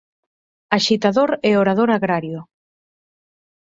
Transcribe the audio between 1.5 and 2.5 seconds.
orador agrario.